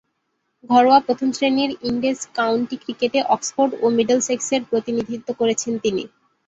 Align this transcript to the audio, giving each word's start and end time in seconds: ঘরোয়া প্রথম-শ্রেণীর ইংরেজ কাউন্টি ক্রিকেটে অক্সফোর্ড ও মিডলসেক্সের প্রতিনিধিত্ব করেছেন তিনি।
ঘরোয়া 0.69 0.99
প্রথম-শ্রেণীর 0.99 1.71
ইংরেজ 1.83 2.19
কাউন্টি 2.35 2.75
ক্রিকেটে 2.83 3.19
অক্সফোর্ড 3.29 3.71
ও 3.79 3.95
মিডলসেক্সের 3.97 4.61
প্রতিনিধিত্ব 4.69 5.29
করেছেন 5.39 5.73
তিনি। 5.83 6.03